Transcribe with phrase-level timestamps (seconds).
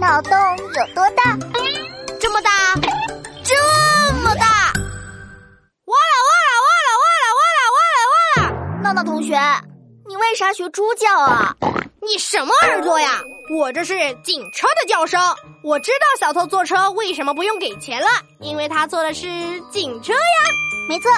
[0.00, 1.36] 脑洞有多大？
[2.18, 2.50] 这么大，
[3.44, 3.54] 这
[4.22, 4.72] 么大！
[5.84, 8.82] 哇啦哇啦哇啦哇啦哇啦哇啦哇啦！
[8.82, 9.38] 闹闹同学，
[10.08, 11.54] 你为啥学猪叫啊？
[12.00, 13.20] 你什么耳朵呀？
[13.54, 13.92] 我这是
[14.24, 15.20] 警车的叫声。
[15.62, 18.06] 我知道小偷坐车为什么不用给钱了，
[18.38, 19.26] 因为他坐的是
[19.70, 20.18] 警车呀。
[20.88, 21.10] 没错，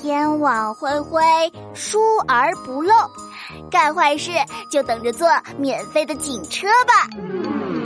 [0.00, 1.22] 天网恢恢，
[1.74, 2.94] 疏而不漏。
[3.70, 4.30] 干坏事
[4.70, 7.08] 就等着坐免费的警车吧！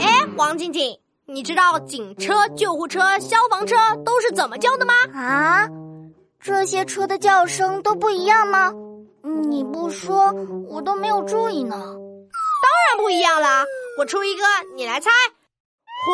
[0.01, 3.75] 哎，王静静，你知道警车、救护车、消防车
[4.05, 4.93] 都是怎么叫的吗？
[5.13, 5.67] 啊，
[6.39, 8.71] 这些车的叫声都不一样吗？
[9.49, 10.33] 你不说，
[10.69, 11.75] 我都没有注意呢。
[11.75, 13.65] 当然不一样啦！
[13.97, 14.43] 我出一个，
[14.75, 15.09] 你来猜。
[16.05, 16.13] 火，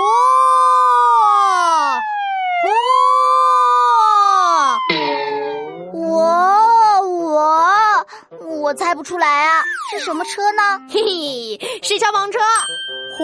[5.93, 6.09] 火，我
[7.03, 10.81] 我我猜不出来啊，是什么车呢？
[10.89, 12.39] 嘿嘿，是消防车。
[13.15, 13.23] 火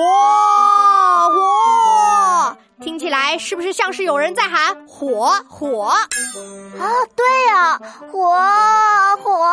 [1.32, 5.86] 火，听起来是不是像是有人在喊火火？
[6.80, 8.40] 啊，对呀，火
[9.24, 9.50] 火，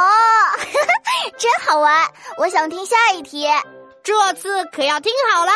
[1.38, 2.06] 真好玩！
[2.36, 3.48] 我想听下一题，
[4.04, 5.54] 这次可要听好啦！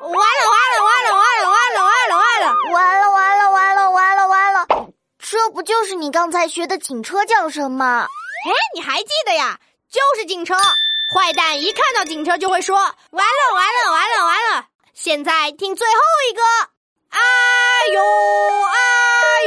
[0.00, 4.66] 完了完了完了完了完了完了完了完了完了完了完了完了！
[5.18, 8.06] 这不就是你刚才学的警车叫声吗？
[8.46, 9.58] 哎，你还记得呀？
[9.96, 10.54] 就是警车。
[11.10, 12.76] 坏蛋一看到警车就会说
[13.10, 15.94] ：“完了完了完了完了！”现在听最后
[16.28, 16.42] 一个，
[17.08, 17.18] 啊
[17.94, 18.02] 呦
[18.60, 18.76] 啊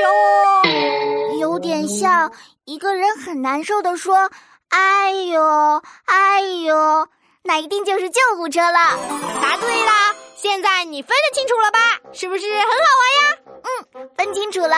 [0.01, 2.31] 呦，有点像
[2.65, 4.31] 一个人很难受的说
[4.69, 7.07] ：“哎呦哎呦”，
[7.43, 8.97] 那一定就是救护车了。
[9.41, 10.15] 答对啦！
[10.35, 11.79] 现在你分得清楚了吧？
[12.13, 12.79] 是不是很好玩
[13.21, 13.38] 呀？
[13.63, 14.75] 嗯，分清楚了。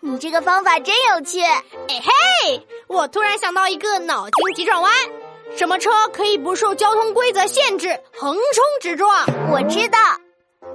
[0.00, 1.40] 你这个方法真有趣。
[1.42, 4.92] 哎嘿，我突然想到一个脑筋急转弯：
[5.56, 9.26] 什么车可以不受交通规则限制横冲直撞？
[9.52, 9.98] 我知道，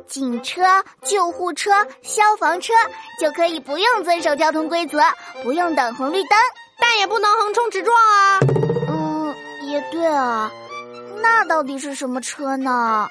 [0.07, 0.61] 警车、
[1.03, 2.73] 救护车、消防车
[3.19, 4.99] 就可以不用遵守交通规则，
[5.43, 6.37] 不用等红绿灯，
[6.79, 8.39] 但也不能横冲直撞啊。
[8.89, 9.35] 嗯，
[9.67, 10.51] 也对啊。
[11.21, 13.07] 那到底是什么车呢？